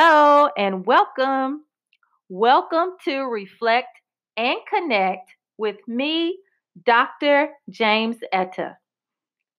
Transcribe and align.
Hello 0.00 0.48
and 0.56 0.86
welcome. 0.86 1.64
Welcome 2.28 2.90
to 3.04 3.22
Reflect 3.22 3.88
and 4.36 4.58
Connect 4.72 5.28
with 5.56 5.74
me, 5.88 6.38
Dr. 6.86 7.48
James 7.68 8.18
Etta. 8.32 8.76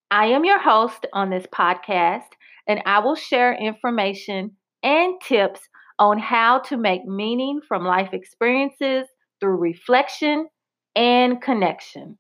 I 0.09 0.27
am 0.27 0.45
your 0.45 0.61
host 0.61 1.05
on 1.11 1.29
this 1.29 1.45
podcast, 1.47 2.29
and 2.69 2.81
I 2.85 2.99
will 2.99 3.15
share 3.15 3.53
information 3.53 4.55
and 4.81 5.15
tips 5.21 5.59
on 5.99 6.17
how 6.17 6.59
to 6.59 6.77
make 6.77 7.05
meaning 7.05 7.59
from 7.67 7.83
life 7.83 8.13
experiences 8.13 9.09
through 9.41 9.57
reflection 9.57 10.47
and 10.95 11.41
connection. 11.41 12.17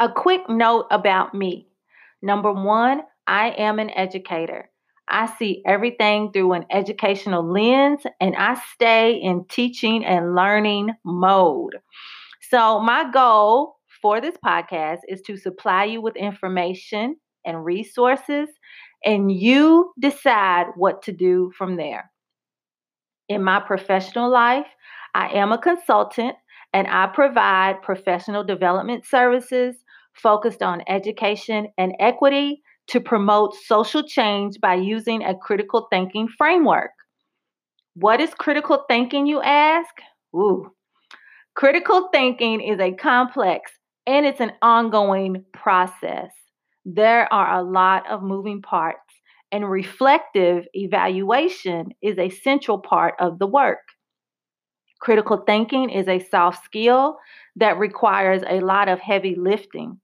A 0.00 0.08
quick 0.08 0.40
note 0.48 0.86
about 0.90 1.36
me. 1.36 1.68
Number 2.20 2.52
one, 2.52 3.02
I 3.28 3.50
am 3.50 3.78
an 3.78 3.90
educator. 3.90 4.70
I 5.10 5.26
see 5.38 5.62
everything 5.66 6.32
through 6.32 6.52
an 6.52 6.66
educational 6.70 7.42
lens 7.42 8.02
and 8.20 8.36
I 8.36 8.60
stay 8.74 9.14
in 9.14 9.44
teaching 9.50 10.04
and 10.04 10.34
learning 10.34 10.90
mode. 11.04 11.76
So, 12.50 12.80
my 12.80 13.10
goal 13.10 13.76
for 14.00 14.20
this 14.20 14.36
podcast 14.44 15.00
is 15.08 15.20
to 15.22 15.36
supply 15.36 15.84
you 15.84 16.00
with 16.00 16.16
information 16.16 17.16
and 17.44 17.64
resources, 17.64 18.48
and 19.04 19.30
you 19.32 19.92
decide 19.98 20.66
what 20.76 21.02
to 21.02 21.12
do 21.12 21.52
from 21.56 21.76
there. 21.76 22.10
In 23.28 23.42
my 23.42 23.60
professional 23.60 24.30
life, 24.30 24.66
I 25.14 25.28
am 25.28 25.52
a 25.52 25.58
consultant 25.58 26.36
and 26.72 26.86
I 26.88 27.06
provide 27.06 27.82
professional 27.82 28.44
development 28.44 29.04
services 29.06 29.76
focused 30.14 30.62
on 30.62 30.82
education 30.88 31.68
and 31.78 31.94
equity 31.98 32.62
to 32.90 33.00
promote 33.00 33.54
social 33.54 34.02
change 34.02 34.60
by 34.60 34.74
using 34.74 35.22
a 35.22 35.36
critical 35.36 35.86
thinking 35.90 36.28
framework. 36.36 36.90
What 37.94 38.20
is 38.20 38.34
critical 38.34 38.84
thinking, 38.88 39.26
you 39.26 39.40
ask? 39.42 39.94
Ooh. 40.34 40.70
Critical 41.54 42.08
thinking 42.12 42.60
is 42.60 42.80
a 42.80 42.92
complex 42.92 43.72
and 44.06 44.26
it's 44.26 44.40
an 44.40 44.52
ongoing 44.62 45.44
process. 45.52 46.30
There 46.84 47.32
are 47.32 47.58
a 47.58 47.62
lot 47.62 48.10
of 48.10 48.22
moving 48.22 48.62
parts, 48.62 48.98
and 49.52 49.70
reflective 49.70 50.64
evaluation 50.72 51.90
is 52.02 52.18
a 52.18 52.30
central 52.30 52.78
part 52.78 53.14
of 53.20 53.38
the 53.38 53.46
work. 53.46 53.80
Critical 55.00 55.44
thinking 55.46 55.90
is 55.90 56.08
a 56.08 56.18
soft 56.18 56.64
skill 56.64 57.18
that 57.56 57.78
requires 57.78 58.42
a 58.48 58.60
lot 58.60 58.88
of 58.88 59.00
heavy 59.00 59.34
lifting. 59.36 60.00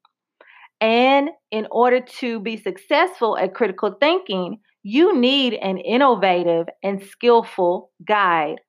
And 0.80 1.30
in 1.50 1.66
order 1.70 2.00
to 2.20 2.40
be 2.40 2.56
successful 2.56 3.38
at 3.38 3.54
critical 3.54 3.96
thinking, 3.98 4.60
you 4.82 5.18
need 5.18 5.54
an 5.54 5.78
innovative 5.78 6.66
and 6.82 7.02
skillful 7.02 7.90
guide. 8.06 8.60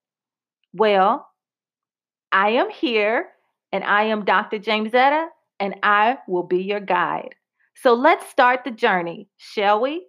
Well, 0.73 1.27
I 2.31 2.49
am 2.51 2.69
here 2.69 3.27
and 3.71 3.83
I 3.83 4.03
am 4.05 4.25
Dr. 4.25 4.59
Jamesetta 4.59 5.27
and 5.59 5.75
I 5.83 6.17
will 6.27 6.43
be 6.43 6.63
your 6.63 6.79
guide. 6.79 7.35
So 7.75 7.93
let's 7.93 8.27
start 8.29 8.63
the 8.63 8.71
journey, 8.71 9.29
shall 9.37 9.81
we? 9.81 10.07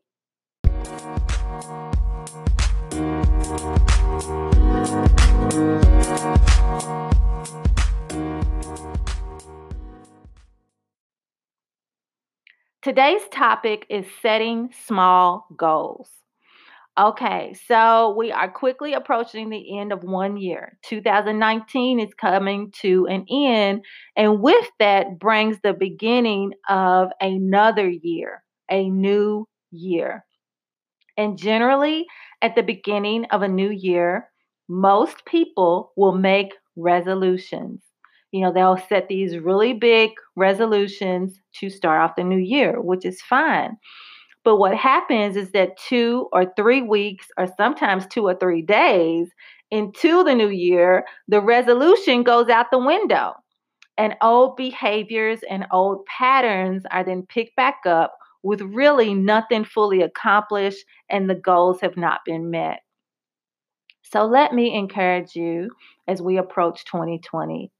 Today's 12.83 13.23
topic 13.33 13.87
is 13.91 14.07
setting 14.23 14.71
small 14.87 15.47
goals. 15.57 16.09
Okay, 16.97 17.55
so 17.67 18.15
we 18.17 18.31
are 18.31 18.51
quickly 18.51 18.93
approaching 18.93 19.51
the 19.51 19.79
end 19.79 19.93
of 19.93 20.05
one 20.05 20.37
year. 20.37 20.79
2019 20.85 21.99
is 21.99 22.15
coming 22.15 22.73
to 22.83 23.07
an 23.07 23.27
end, 23.31 23.85
and 24.17 24.41
with 24.41 24.69
that 24.79 25.19
brings 25.19 25.59
the 25.63 25.73
beginning 25.73 26.53
of 26.69 27.09
another 27.21 27.89
year, 27.89 28.45
a 28.71 28.89
new 28.89 29.45
year. 29.73 30.25
And 31.17 31.37
generally, 31.37 32.07
at 32.43 32.55
the 32.55 32.63
beginning 32.63 33.25
of 33.27 33.43
a 33.43 33.49
new 33.49 33.71
year, 33.71 34.31
most 34.69 35.25
people 35.25 35.93
will 35.97 36.17
make 36.17 36.55
resolutions 36.77 37.83
you 38.33 38.41
know, 38.41 38.53
they'll 38.53 38.77
set 38.89 39.09
these 39.09 39.39
really 39.39 39.73
big 39.73 40.11
resolutions 40.37 41.41
to 41.61 41.71
start 41.71 42.01
off 42.01 42.17
the 42.17 42.25
new 42.25 42.39
year, 42.39 42.81
which 42.81 43.05
is 43.05 43.23
fine. 43.23 43.77
But 44.45 44.57
what 44.57 44.77
happens 44.77 45.37
is 45.37 45.53
that 45.53 45.77
two 45.77 46.29
or 46.33 46.47
three 46.57 46.83
weeks, 46.83 47.27
or 47.39 47.47
sometimes 47.57 48.07
two 48.07 48.27
or 48.27 48.35
three 48.35 48.63
days 48.63 49.29
into 49.71 50.25
the 50.25 50.35
new 50.35 50.49
year, 50.49 51.05
the 51.27 51.41
resolution 51.41 52.23
goes 52.23 52.49
out 52.49 52.67
the 52.71 52.79
window. 52.79 53.35
And 53.97 54.15
old 54.23 54.57
behaviors 54.57 55.41
and 55.51 55.67
old 55.73 56.07
patterns 56.07 56.85
are 56.91 57.05
then 57.05 57.27
picked 57.29 57.57
back 57.57 57.81
up 57.85 58.15
with 58.43 58.61
really 58.63 59.13
nothing 59.13 59.65
fully 59.65 60.03
accomplished 60.03 60.85
and 61.11 61.29
the 61.29 61.35
goals 61.35 61.81
have 61.81 61.97
not 61.97 62.21
been 62.25 62.51
met. 62.51 62.81
So 64.05 64.25
let 64.25 64.55
me 64.55 64.75
encourage 64.75 65.35
you 65.35 65.71
as 66.07 66.23
we 66.23 66.39
approach 66.39 66.85
2020 66.85 67.71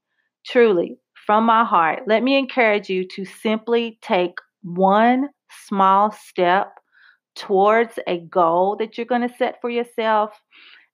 Truly, 0.51 0.99
from 1.27 1.45
my 1.45 1.63
heart, 1.63 2.05
let 2.07 2.23
me 2.23 2.39
encourage 2.39 2.89
you 2.89 3.07
to 3.09 3.27
simply 3.27 3.99
take 4.01 4.33
one 4.63 5.29
small 5.67 6.11
step 6.11 6.73
towards 7.37 7.99
a 8.07 8.21
goal 8.21 8.77
that 8.77 8.97
you're 8.97 9.07
going 9.07 9.29
to 9.29 9.37
set 9.37 9.61
for 9.61 9.69
yourself 9.69 10.41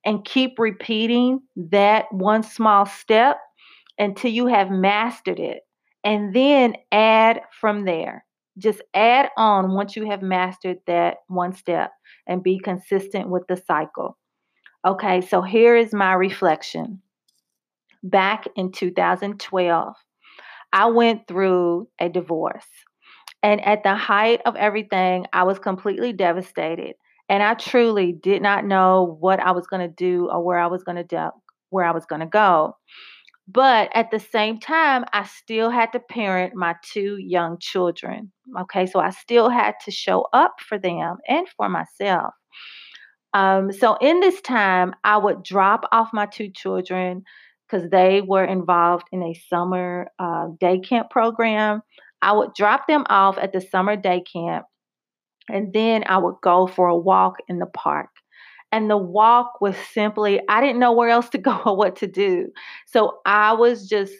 and 0.04 0.24
keep 0.24 0.58
repeating 0.58 1.40
that 1.56 2.06
one 2.12 2.42
small 2.42 2.84
step 2.84 3.36
until 3.96 4.32
you 4.32 4.48
have 4.48 4.70
mastered 4.70 5.38
it. 5.38 5.60
And 6.02 6.34
then 6.34 6.74
add 6.90 7.40
from 7.60 7.84
there. 7.84 8.26
Just 8.58 8.82
add 8.92 9.30
on 9.36 9.72
once 9.72 9.94
you 9.94 10.10
have 10.10 10.20
mastered 10.20 10.78
that 10.88 11.18
one 11.28 11.54
step 11.54 11.92
and 12.26 12.42
be 12.42 12.58
consistent 12.58 13.28
with 13.28 13.44
the 13.48 13.56
cycle. 13.56 14.18
Okay, 14.84 15.20
so 15.20 15.42
here 15.42 15.76
is 15.76 15.94
my 15.94 16.12
reflection 16.12 17.00
back 18.04 18.46
in 18.54 18.70
2012, 18.70 19.94
I 20.72 20.86
went 20.86 21.26
through 21.26 21.88
a 21.98 22.08
divorce. 22.08 22.66
And 23.42 23.60
at 23.64 23.82
the 23.82 23.94
height 23.94 24.40
of 24.46 24.56
everything, 24.56 25.26
I 25.32 25.42
was 25.42 25.58
completely 25.58 26.12
devastated. 26.12 26.94
And 27.28 27.42
I 27.42 27.54
truly 27.54 28.12
did 28.12 28.42
not 28.42 28.64
know 28.64 29.16
what 29.20 29.40
I 29.40 29.50
was 29.50 29.66
going 29.66 29.86
to 29.86 29.94
do 29.94 30.28
or 30.30 30.44
where 30.44 30.58
I 30.58 30.66
was 30.66 30.84
going 30.84 30.96
to 30.96 31.04
do, 31.04 31.30
where 31.70 31.84
I 31.84 31.90
was 31.90 32.06
going 32.06 32.20
to 32.20 32.26
go. 32.26 32.76
But 33.46 33.90
at 33.94 34.10
the 34.10 34.20
same 34.20 34.58
time, 34.58 35.04
I 35.12 35.24
still 35.24 35.68
had 35.68 35.92
to 35.92 36.00
parent 36.00 36.54
my 36.54 36.74
two 36.82 37.16
young 37.18 37.58
children. 37.60 38.32
Okay, 38.60 38.86
so 38.86 39.00
I 39.00 39.10
still 39.10 39.50
had 39.50 39.74
to 39.84 39.90
show 39.90 40.26
up 40.32 40.54
for 40.66 40.78
them 40.78 41.16
and 41.28 41.46
for 41.56 41.68
myself. 41.68 42.32
Um, 43.34 43.72
so 43.72 43.96
in 44.00 44.20
this 44.20 44.40
time, 44.40 44.94
I 45.04 45.18
would 45.18 45.42
drop 45.42 45.84
off 45.92 46.10
my 46.12 46.26
two 46.26 46.50
children 46.50 47.24
because 47.68 47.90
they 47.90 48.20
were 48.20 48.44
involved 48.44 49.06
in 49.12 49.22
a 49.22 49.34
summer 49.34 50.08
uh, 50.18 50.48
day 50.60 50.78
camp 50.78 51.10
program. 51.10 51.82
I 52.22 52.32
would 52.32 52.54
drop 52.54 52.86
them 52.86 53.04
off 53.08 53.36
at 53.38 53.52
the 53.52 53.60
summer 53.60 53.96
day 53.96 54.22
camp, 54.22 54.66
and 55.48 55.72
then 55.72 56.04
I 56.06 56.18
would 56.18 56.36
go 56.42 56.66
for 56.66 56.88
a 56.88 56.96
walk 56.96 57.36
in 57.48 57.58
the 57.58 57.66
park. 57.66 58.10
And 58.72 58.90
the 58.90 58.96
walk 58.96 59.60
was 59.60 59.76
simply, 59.92 60.40
I 60.48 60.60
didn't 60.60 60.80
know 60.80 60.92
where 60.92 61.08
else 61.08 61.28
to 61.30 61.38
go 61.50 61.60
or 61.64 61.76
what 61.76 61.96
to 61.96 62.06
do. 62.06 62.50
So 62.86 63.18
I 63.24 63.52
was 63.52 63.88
just 63.88 64.12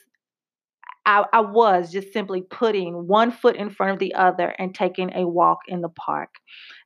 I, 1.07 1.25
I, 1.33 1.41
was 1.41 1.93
just 1.93 2.13
simply 2.13 2.41
putting 2.41 3.07
one 3.07 3.31
foot 3.31 3.57
in 3.57 3.69
front 3.69 3.93
of 3.93 3.99
the 3.99 4.15
other 4.15 4.55
and 4.59 4.75
taking 4.75 5.13
a 5.15 5.29
walk 5.29 5.59
in 5.69 5.83
the 5.83 5.91
park. 5.91 6.31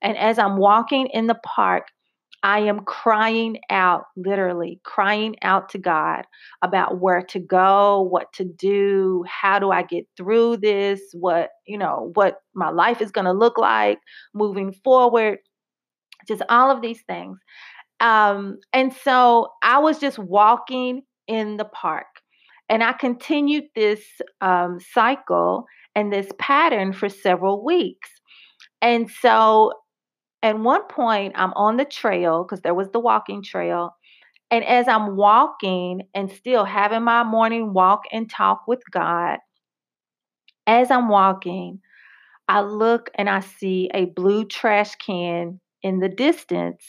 And 0.03 0.17
as 0.17 0.39
I'm 0.39 0.57
walking 0.57 1.07
in 1.09 1.29
the 1.29 1.39
park, 1.45 1.87
I 2.43 2.61
am 2.61 2.81
crying 2.85 3.59
out, 3.69 4.05
literally 4.17 4.81
crying 4.85 5.37
out 5.43 5.69
to 5.71 5.79
God 5.79 6.25
about 6.63 7.01
where 7.01 7.23
to 7.23 7.41
go, 7.41 8.03
what 8.03 8.33
to 8.35 8.45
do, 8.45 9.25
how 9.29 9.59
do 9.59 9.71
I 9.71 9.83
get 9.83 10.07
through 10.17 10.59
this, 10.59 11.01
what, 11.13 11.51
you 11.67 11.77
know, 11.77 12.13
what 12.15 12.37
my 12.55 12.71
life 12.71 13.03
is 13.03 13.11
going 13.11 13.25
to 13.25 13.33
look 13.33 13.59
like 13.59 13.99
moving 14.35 14.73
forward, 14.85 15.39
just 16.29 16.43
all 16.49 16.71
of 16.71 16.81
these 16.81 17.03
things. 17.09 17.39
Um, 18.01 18.59
and 18.73 18.93
so 18.93 19.49
I 19.63 19.79
was 19.79 19.99
just 19.99 20.19
walking 20.19 21.03
in 21.27 21.57
the 21.57 21.65
park. 21.65 22.07
And 22.69 22.85
I 22.85 22.93
continued 22.93 23.65
this 23.75 24.03
um, 24.41 24.79
cycle 24.93 25.65
and 25.95 26.13
this 26.13 26.29
pattern 26.39 26.93
for 26.93 27.09
several 27.09 27.65
weeks. 27.65 28.11
And 28.83 29.11
so 29.11 29.73
at 30.43 30.59
one 30.59 30.85
point, 30.85 31.35
I'm 31.37 31.53
on 31.55 31.77
the 31.77 31.85
trail 31.85 32.45
because 32.45 32.61
there 32.61 32.75
was 32.75 32.91
the 32.91 33.01
walking 33.01 33.43
trail. 33.43 33.97
And 34.51 34.65
as 34.65 34.89
I'm 34.89 35.17
walking 35.17 36.03
and 36.15 36.31
still 36.31 36.65
having 36.65 37.03
my 37.03 37.25
morning 37.25 37.75
walk 37.75 38.05
and 38.13 38.31
talk 38.31 38.63
with 38.67 38.81
God, 38.91 39.39
as 40.67 40.91
I'm 40.91 41.09
walking, 41.09 41.81
I 42.49 42.61
look 42.61 43.11
and 43.15 43.29
I 43.29 43.41
see 43.41 43.91
a 43.93 44.07
blue 44.07 44.45
trash 44.47 44.95
can 44.97 45.61
in 45.83 46.01
the 46.01 46.09
distance 46.09 46.85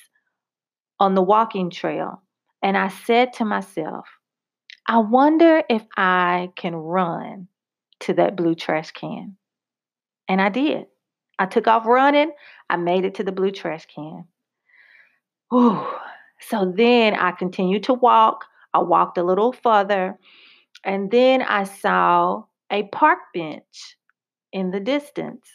on 0.99 1.15
the 1.15 1.21
walking 1.21 1.69
trail. 1.69 2.21
And 2.61 2.77
I 2.77 2.89
said 2.89 3.33
to 3.33 3.45
myself, 3.45 4.05
I 4.87 4.97
wonder 4.99 5.63
if 5.69 5.83
I 5.97 6.49
can 6.55 6.75
run 6.75 7.47
to 8.01 8.13
that 8.13 8.35
blue 8.35 8.55
trash 8.55 8.91
can. 8.91 9.37
And 10.27 10.41
I 10.41 10.49
did. 10.49 10.85
I 11.39 11.45
took 11.45 11.67
off 11.67 11.85
running. 11.85 12.31
I 12.69 12.75
made 12.75 13.05
it 13.05 13.15
to 13.15 13.23
the 13.23 13.31
blue 13.31 13.51
trash 13.51 13.85
can. 13.93 14.25
Whew. 15.49 15.81
So 16.41 16.71
then 16.75 17.15
I 17.15 17.31
continued 17.31 17.83
to 17.83 17.93
walk. 17.93 18.45
I 18.73 18.79
walked 18.79 19.17
a 19.17 19.23
little 19.23 19.53
further. 19.53 20.19
And 20.83 21.09
then 21.09 21.41
I 21.41 21.63
saw 21.63 22.43
a 22.71 22.83
park 22.83 23.19
bench 23.33 23.97
in 24.51 24.71
the 24.71 24.79
distance. 24.79 25.47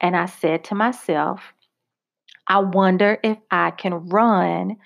And 0.00 0.16
I 0.16 0.26
said 0.26 0.64
to 0.64 0.74
myself, 0.74 1.40
I 2.48 2.58
wonder 2.58 3.18
if 3.24 3.38
I 3.50 3.70
can 3.70 4.08
run 4.08 4.76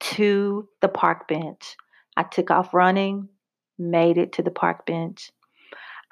to 0.00 0.68
the 0.80 0.88
park 0.88 1.28
bench. 1.28 1.76
I 2.16 2.22
took 2.22 2.50
off 2.50 2.72
running, 2.72 3.28
made 3.78 4.18
it 4.18 4.32
to 4.34 4.42
the 4.42 4.50
park 4.50 4.86
bench. 4.86 5.30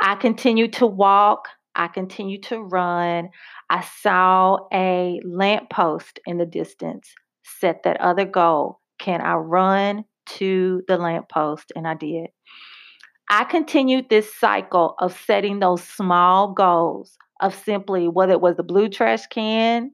I 0.00 0.14
continued 0.14 0.72
to 0.74 0.86
walk. 0.86 1.48
I 1.80 1.88
continued 1.88 2.42
to 2.44 2.60
run. 2.60 3.30
I 3.70 3.80
saw 4.02 4.58
a 4.70 5.18
lamppost 5.24 6.20
in 6.26 6.36
the 6.36 6.44
distance, 6.44 7.08
set 7.42 7.84
that 7.84 7.98
other 8.02 8.26
goal. 8.26 8.80
Can 8.98 9.22
I 9.22 9.36
run 9.36 10.04
to 10.36 10.82
the 10.88 10.98
lamppost? 10.98 11.72
And 11.74 11.88
I 11.88 11.94
did. 11.94 12.26
I 13.30 13.44
continued 13.44 14.10
this 14.10 14.34
cycle 14.34 14.94
of 14.98 15.18
setting 15.24 15.60
those 15.60 15.82
small 15.82 16.52
goals 16.52 17.16
of 17.40 17.54
simply 17.54 18.08
whether 18.08 18.32
it 18.32 18.42
was 18.42 18.58
the 18.58 18.62
blue 18.62 18.90
trash 18.90 19.26
can, 19.28 19.92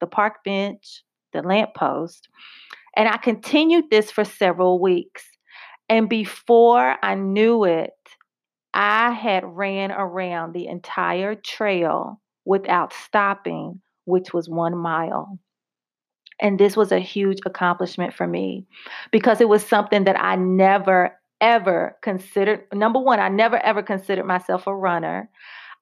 the 0.00 0.08
park 0.08 0.42
bench, 0.44 1.04
the 1.32 1.42
lamppost. 1.42 2.28
And 2.96 3.08
I 3.08 3.18
continued 3.18 3.84
this 3.88 4.10
for 4.10 4.24
several 4.24 4.80
weeks. 4.80 5.24
And 5.88 6.08
before 6.08 6.96
I 7.04 7.14
knew 7.14 7.62
it, 7.62 7.92
I 8.74 9.12
had 9.12 9.44
ran 9.44 9.90
around 9.92 10.52
the 10.52 10.66
entire 10.66 11.34
trail 11.34 12.20
without 12.44 12.92
stopping, 12.92 13.80
which 14.04 14.32
was 14.32 14.48
one 14.48 14.76
mile. 14.76 15.38
And 16.40 16.58
this 16.58 16.76
was 16.76 16.90
a 16.90 16.98
huge 16.98 17.38
accomplishment 17.44 18.14
for 18.14 18.26
me 18.26 18.66
because 19.12 19.40
it 19.40 19.48
was 19.48 19.66
something 19.66 20.04
that 20.04 20.18
I 20.18 20.36
never, 20.36 21.16
ever 21.40 21.96
considered. 22.02 22.62
Number 22.72 22.98
one, 22.98 23.20
I 23.20 23.28
never, 23.28 23.58
ever 23.58 23.82
considered 23.82 24.24
myself 24.24 24.66
a 24.66 24.74
runner. 24.74 25.28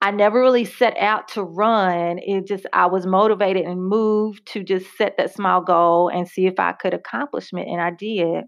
I 0.00 0.10
never 0.10 0.40
really 0.40 0.64
set 0.64 0.96
out 0.96 1.28
to 1.28 1.42
run. 1.42 2.18
It 2.18 2.46
just, 2.46 2.66
I 2.72 2.86
was 2.86 3.06
motivated 3.06 3.64
and 3.66 3.82
moved 3.82 4.46
to 4.52 4.62
just 4.62 4.96
set 4.96 5.16
that 5.18 5.34
small 5.34 5.60
goal 5.60 6.08
and 6.08 6.28
see 6.28 6.46
if 6.46 6.58
I 6.58 6.72
could 6.72 6.94
accomplish 6.94 7.52
it. 7.52 7.66
And 7.66 7.80
I 7.80 7.90
did. 7.90 8.44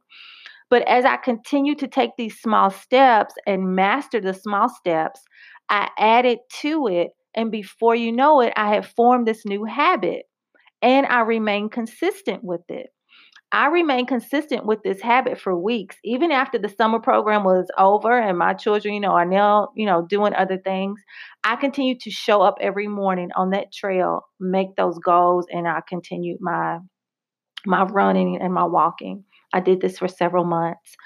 But 0.70 0.86
as 0.88 1.04
I 1.04 1.16
continued 1.16 1.78
to 1.80 1.88
take 1.88 2.12
these 2.16 2.40
small 2.40 2.70
steps 2.70 3.34
and 3.46 3.74
master 3.74 4.20
the 4.20 4.34
small 4.34 4.68
steps, 4.68 5.20
I 5.68 5.90
added 5.98 6.38
to 6.62 6.86
it. 6.88 7.10
And 7.34 7.50
before 7.50 7.94
you 7.94 8.12
know 8.12 8.40
it, 8.40 8.52
I 8.56 8.72
had 8.74 8.86
formed 8.86 9.26
this 9.26 9.44
new 9.44 9.64
habit 9.64 10.24
and 10.82 11.06
I 11.06 11.20
remained 11.20 11.72
consistent 11.72 12.44
with 12.44 12.62
it. 12.68 12.88
I 13.52 13.66
remained 13.66 14.08
consistent 14.08 14.64
with 14.66 14.80
this 14.84 15.00
habit 15.00 15.40
for 15.40 15.56
weeks, 15.58 15.96
even 16.04 16.30
after 16.30 16.58
the 16.58 16.68
summer 16.68 17.00
program 17.00 17.42
was 17.42 17.68
over 17.78 18.16
and 18.16 18.38
my 18.38 18.54
children, 18.54 18.94
you 18.94 19.00
know, 19.00 19.10
are 19.12 19.24
now, 19.24 19.70
you 19.74 19.86
know, 19.86 20.06
doing 20.06 20.34
other 20.34 20.58
things. 20.58 21.00
I 21.42 21.56
continued 21.56 22.00
to 22.02 22.10
show 22.12 22.42
up 22.42 22.58
every 22.60 22.86
morning 22.86 23.30
on 23.36 23.50
that 23.50 23.72
trail, 23.72 24.22
make 24.38 24.76
those 24.76 24.98
goals, 25.00 25.46
and 25.50 25.66
I 25.66 25.80
continued 25.88 26.38
my 26.40 26.78
my 27.66 27.84
running 27.84 28.40
and 28.40 28.54
my 28.54 28.64
walking. 28.64 29.24
I 29.52 29.60
did 29.60 29.80
this 29.80 29.98
for 29.98 30.08
several 30.08 30.44
months. 30.44 30.96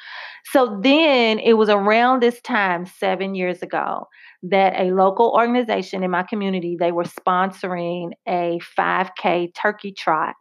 So 0.52 0.78
then 0.82 1.38
it 1.38 1.54
was 1.54 1.68
around 1.68 2.20
this 2.22 2.40
time, 2.42 2.86
seven 2.86 3.34
years 3.34 3.62
ago, 3.62 4.06
that 4.42 4.78
a 4.78 4.92
local 4.92 5.32
organization 5.34 6.02
in 6.02 6.10
my 6.10 6.22
community, 6.22 6.76
they 6.78 6.92
were 6.92 7.04
sponsoring 7.04 8.10
a 8.28 8.60
5K 8.78 9.54
turkey 9.54 9.92
trot. 9.92 10.34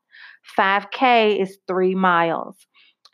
5K 0.57 1.41
is 1.41 1.57
three 1.67 1.95
miles. 1.95 2.57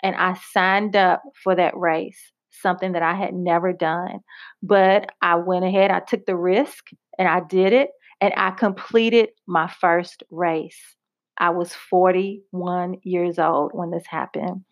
And 0.01 0.15
I 0.15 0.37
signed 0.51 0.95
up 0.95 1.21
for 1.43 1.55
that 1.55 1.77
race, 1.77 2.19
something 2.49 2.93
that 2.93 3.03
I 3.03 3.13
had 3.13 3.33
never 3.33 3.73
done. 3.73 4.19
But 4.63 5.09
I 5.21 5.35
went 5.35 5.65
ahead, 5.65 5.91
I 5.91 5.99
took 5.99 6.25
the 6.25 6.37
risk 6.37 6.85
and 7.17 7.27
I 7.27 7.41
did 7.47 7.73
it. 7.73 7.89
And 8.21 8.33
I 8.35 8.51
completed 8.51 9.29
my 9.47 9.71
first 9.79 10.23
race. 10.29 10.97
I 11.39 11.49
was 11.51 11.73
41 11.73 12.97
years 13.03 13.39
old 13.39 13.71
when 13.73 13.91
this 13.91 14.05
happened. 14.07 14.63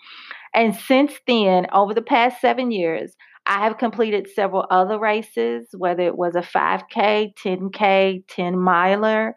And 0.53 0.75
since 0.75 1.13
then, 1.27 1.67
over 1.71 1.93
the 1.93 2.01
past 2.01 2.41
seven 2.41 2.71
years, 2.71 3.15
I 3.45 3.63
have 3.63 3.77
completed 3.77 4.29
several 4.33 4.65
other 4.69 4.99
races, 4.99 5.67
whether 5.77 6.03
it 6.03 6.17
was 6.17 6.35
a 6.35 6.41
5K, 6.41 7.33
10K, 7.41 8.23
10 8.27 8.59
miler. 8.59 9.35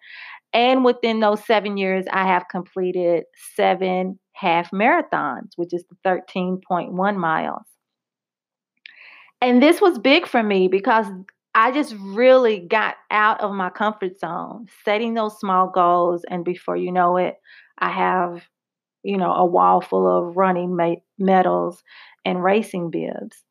And 0.53 0.85
within 0.85 1.21
those 1.21 1.44
seven 1.47 1.77
years, 1.77 2.06
I 2.12 2.27
have 2.27 2.47
completed 2.50 3.25
seven 3.55 4.19
half 4.33 4.71
marathons, 4.73 5.50
which 5.56 5.73
is 5.73 5.85
the 5.88 5.97
13.1 6.05 7.17
miles. 7.17 7.67
And 9.41 9.62
this 9.62 9.81
was 9.81 9.99
big 9.99 10.26
for 10.26 10.43
me 10.43 10.69
because 10.69 11.06
I 11.61 11.73
just 11.73 11.95
really 11.99 12.59
got 12.59 12.95
out 13.11 13.43
of 13.43 13.53
my 13.53 13.69
comfort 13.69 14.19
zone, 14.19 14.67
setting 14.83 15.12
those 15.12 15.39
small 15.39 15.69
goals. 15.69 16.25
And 16.27 16.43
before 16.43 16.75
you 16.75 16.91
know 16.91 17.19
it, 17.19 17.35
I 17.77 17.91
have, 17.91 18.45
you 19.03 19.19
know, 19.19 19.31
a 19.31 19.45
wall 19.45 19.83
full 19.83 20.09
of 20.09 20.39
running 20.39 20.75
medals 21.19 21.83
and 22.25 22.43
racing 22.43 22.91
bibs. 22.91 23.45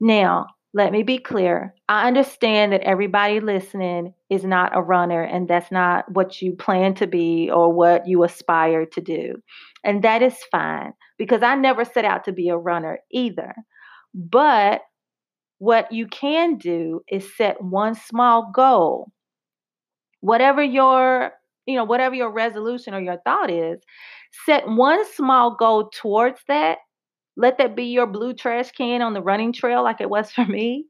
Now, 0.00 0.48
let 0.74 0.90
me 0.90 1.04
be 1.04 1.18
clear. 1.18 1.76
I 1.88 2.08
understand 2.08 2.72
that 2.72 2.80
everybody 2.80 3.38
listening 3.38 4.14
is 4.28 4.42
not 4.42 4.76
a 4.76 4.82
runner, 4.82 5.22
and 5.22 5.46
that's 5.46 5.70
not 5.70 6.10
what 6.10 6.42
you 6.42 6.56
plan 6.56 6.94
to 6.94 7.06
be 7.06 7.52
or 7.52 7.72
what 7.72 8.08
you 8.08 8.24
aspire 8.24 8.84
to 8.84 9.00
do. 9.00 9.40
And 9.84 10.02
that 10.02 10.22
is 10.22 10.34
fine 10.50 10.92
because 11.18 11.44
I 11.44 11.54
never 11.54 11.84
set 11.84 12.04
out 12.04 12.24
to 12.24 12.32
be 12.32 12.48
a 12.48 12.56
runner 12.56 12.98
either. 13.12 13.54
But 14.12 14.82
what 15.58 15.90
you 15.92 16.06
can 16.06 16.56
do 16.56 17.02
is 17.08 17.36
set 17.36 17.60
one 17.62 17.94
small 17.94 18.50
goal. 18.54 19.10
Whatever 20.20 20.62
your, 20.62 21.32
you 21.66 21.76
know, 21.76 21.84
whatever 21.84 22.14
your 22.14 22.32
resolution 22.32 22.94
or 22.94 23.00
your 23.00 23.18
thought 23.24 23.50
is, 23.50 23.80
set 24.46 24.68
one 24.68 25.04
small 25.14 25.54
goal 25.56 25.90
towards 25.90 26.40
that. 26.48 26.78
Let 27.36 27.58
that 27.58 27.76
be 27.76 27.84
your 27.84 28.06
blue 28.06 28.34
trash 28.34 28.72
can 28.72 29.00
on 29.00 29.14
the 29.14 29.22
running 29.22 29.52
trail, 29.52 29.84
like 29.84 30.00
it 30.00 30.10
was 30.10 30.30
for 30.32 30.44
me. 30.46 30.86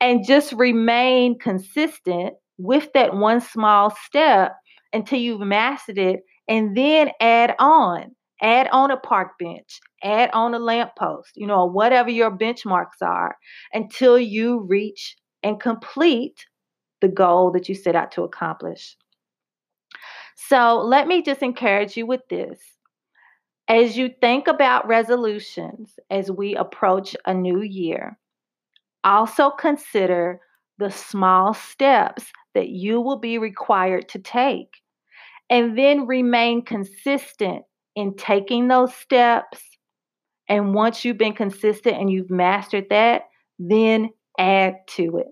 And 0.00 0.26
just 0.26 0.52
remain 0.52 1.38
consistent 1.38 2.34
with 2.58 2.88
that 2.94 3.14
one 3.16 3.40
small 3.40 3.90
step 4.04 4.54
until 4.92 5.18
you've 5.18 5.40
mastered 5.40 5.98
it. 5.98 6.20
And 6.48 6.76
then 6.76 7.10
add 7.20 7.54
on, 7.58 8.14
add 8.42 8.68
on 8.72 8.90
a 8.90 8.96
park 8.96 9.32
bench, 9.38 9.80
add 10.02 10.30
on 10.32 10.54
a 10.54 10.58
lamppost, 10.58 11.32
you 11.36 11.46
know, 11.46 11.64
whatever 11.64 12.10
your 12.10 12.30
benchmarks 12.30 13.00
are 13.02 13.36
until 13.72 14.18
you 14.18 14.60
reach 14.68 15.16
and 15.42 15.60
complete 15.60 16.46
the 17.00 17.08
goal 17.08 17.50
that 17.52 17.68
you 17.68 17.74
set 17.74 17.96
out 17.96 18.10
to 18.12 18.22
accomplish. 18.22 18.96
So 20.36 20.80
let 20.80 21.06
me 21.06 21.22
just 21.22 21.42
encourage 21.42 21.96
you 21.96 22.06
with 22.06 22.22
this. 22.28 22.58
As 23.68 23.96
you 23.96 24.10
think 24.20 24.46
about 24.46 24.86
resolutions 24.86 25.98
as 26.10 26.30
we 26.30 26.54
approach 26.54 27.16
a 27.24 27.32
new 27.32 27.62
year, 27.62 28.18
also 29.04 29.50
consider 29.50 30.40
the 30.78 30.90
small 30.90 31.54
steps 31.54 32.24
that 32.54 32.68
you 32.68 33.00
will 33.00 33.18
be 33.18 33.38
required 33.38 34.08
to 34.10 34.18
take. 34.18 34.80
And 35.50 35.78
then 35.78 36.06
remain 36.06 36.64
consistent 36.64 37.64
in 37.96 38.14
taking 38.16 38.68
those 38.68 38.94
steps 38.94 39.60
and 40.48 40.74
once 40.74 41.04
you've 41.04 41.18
been 41.18 41.34
consistent 41.34 41.96
and 41.96 42.10
you've 42.10 42.30
mastered 42.30 42.86
that, 42.90 43.22
then 43.58 44.10
add 44.38 44.76
to 44.88 45.18
it. 45.18 45.28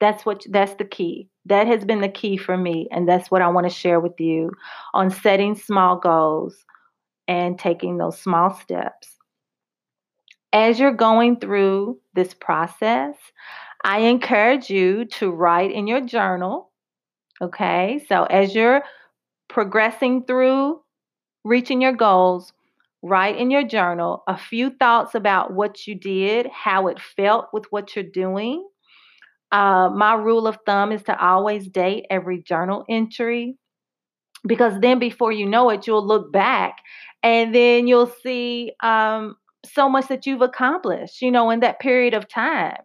That's 0.00 0.24
what 0.24 0.44
that's 0.50 0.74
the 0.74 0.84
key. 0.84 1.28
That 1.46 1.66
has 1.66 1.84
been 1.84 2.00
the 2.00 2.08
key 2.08 2.36
for 2.36 2.56
me 2.56 2.86
and 2.92 3.08
that's 3.08 3.30
what 3.30 3.42
I 3.42 3.48
want 3.48 3.68
to 3.68 3.74
share 3.74 3.98
with 3.98 4.20
you 4.20 4.52
on 4.94 5.10
setting 5.10 5.56
small 5.56 5.96
goals 5.98 6.64
and 7.26 7.58
taking 7.58 7.98
those 7.98 8.20
small 8.20 8.54
steps. 8.54 9.16
As 10.52 10.78
you're 10.78 10.92
going 10.92 11.40
through 11.40 11.98
this 12.14 12.32
process, 12.32 13.16
I 13.84 14.00
encourage 14.00 14.70
you 14.70 15.04
to 15.06 15.30
write 15.30 15.72
in 15.72 15.86
your 15.86 16.00
journal. 16.00 16.70
Okay? 17.40 18.04
So 18.08 18.24
as 18.24 18.54
you're 18.54 18.82
progressing 19.48 20.24
through 20.24 20.80
reaching 21.48 21.80
your 21.80 21.94
goals, 21.94 22.52
write 23.02 23.38
in 23.38 23.50
your 23.50 23.64
journal 23.64 24.22
a 24.28 24.36
few 24.36 24.70
thoughts 24.70 25.14
about 25.14 25.52
what 25.52 25.86
you 25.86 25.94
did, 25.94 26.46
how 26.48 26.88
it 26.88 27.00
felt 27.00 27.46
with 27.52 27.64
what 27.70 27.96
you're 27.96 28.04
doing. 28.04 28.68
Uh, 29.50 29.88
my 29.88 30.12
rule 30.14 30.46
of 30.46 30.58
thumb 30.66 30.92
is 30.92 31.02
to 31.04 31.18
always 31.18 31.66
date 31.68 32.04
every 32.10 32.42
journal 32.42 32.84
entry 32.88 33.56
because 34.46 34.78
then 34.80 34.98
before 34.98 35.32
you 35.32 35.46
know 35.46 35.70
it, 35.70 35.86
you'll 35.86 36.06
look 36.06 36.30
back 36.30 36.76
and 37.22 37.54
then 37.54 37.86
you'll 37.86 38.12
see 38.22 38.72
um, 38.82 39.34
so 39.64 39.88
much 39.88 40.08
that 40.08 40.26
you've 40.26 40.42
accomplished, 40.42 41.22
you 41.22 41.30
know, 41.30 41.48
in 41.50 41.60
that 41.60 41.80
period 41.80 42.12
of 42.12 42.28
time 42.28 42.76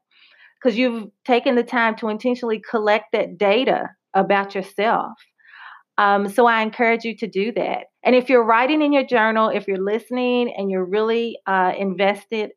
because 0.55 0.77
you've 0.77 1.09
taken 1.25 1.55
the 1.55 1.63
time 1.63 1.95
to 1.97 2.07
intentionally 2.07 2.61
collect 2.69 3.11
that 3.11 3.37
data 3.37 3.89
about 4.13 4.55
yourself. 4.55 5.11
Um, 5.97 6.27
so 6.27 6.45
I 6.47 6.61
encourage 6.61 7.03
you 7.03 7.15
to 7.17 7.27
do 7.27 7.51
that. 7.53 7.85
And 8.03 8.15
if 8.15 8.29
you're 8.29 8.43
writing 8.43 8.81
in 8.81 8.93
your 8.93 9.05
journal, 9.05 9.49
if 9.49 9.67
you're 9.67 9.83
listening 9.83 10.53
and 10.55 10.69
you're 10.69 10.85
really 10.85 11.37
uh, 11.45 11.73
invested 11.77 12.51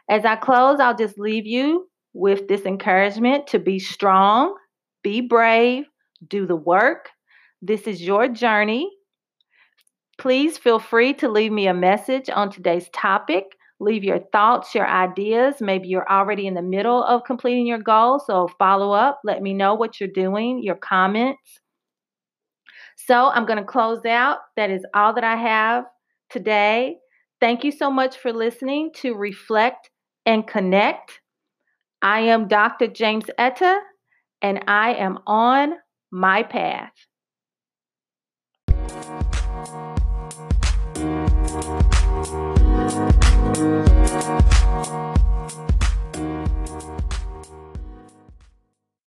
As 0.10 0.26
I 0.26 0.36
close, 0.38 0.80
I'll 0.80 0.96
just 0.96 1.20
leave 1.20 1.46
you 1.46 1.88
with 2.14 2.48
this 2.48 2.66
encouragement 2.66 3.46
to 3.48 3.60
be 3.60 3.78
strong, 3.78 4.56
be 5.04 5.22
brave, 5.22 5.86
do 6.28 6.48
the 6.48 6.56
work. 6.56 7.10
This 7.62 7.82
is 7.82 8.02
your 8.02 8.28
journey. 8.28 8.90
Please 10.18 10.58
feel 10.58 10.80
free 10.80 11.14
to 11.16 11.30
leave 11.30 11.52
me 11.52 11.68
a 11.68 11.74
message 11.74 12.30
on 12.30 12.52
today's 12.52 12.90
topic 12.90 13.56
leave 13.80 14.04
your 14.04 14.20
thoughts, 14.32 14.76
your 14.76 14.88
ideas. 14.88 15.56
Maybe 15.62 15.88
you're 15.88 16.10
already 16.10 16.48
in 16.48 16.54
the 16.54 16.62
middle 16.62 17.04
of 17.04 17.24
completing 17.24 17.66
your 17.66 17.80
goal. 17.80 18.20
So 18.20 18.50
follow 18.60 18.92
up, 18.92 19.22
let 19.24 19.42
me 19.42 19.54
know 19.54 19.74
what 19.74 20.00
you're 20.00 20.10
doing, 20.10 20.62
your 20.62 20.76
comments. 20.76 21.60
So 22.96 23.30
I'm 23.30 23.46
going 23.46 23.60
to 23.60 23.66
close 23.66 24.06
out. 24.06 24.40
That 24.58 24.70
is 24.70 24.86
all 24.94 25.14
that 25.14 25.24
I 25.24 25.36
have 25.36 25.86
today. 26.30 26.98
Thank 27.40 27.64
you 27.64 27.72
so 27.72 27.90
much 27.90 28.18
for 28.18 28.34
listening 28.34 28.92
to 28.96 29.16
Reflect 29.16 29.90
and 30.26 30.46
Connect. 30.46 31.22
I 32.02 32.22
am 32.22 32.48
Dr. 32.48 32.88
James 32.88 33.26
Etta, 33.38 33.80
and 34.42 34.64
I 34.68 34.94
am 34.94 35.20
on 35.26 35.74
my 36.12 36.44
path. 36.44 36.92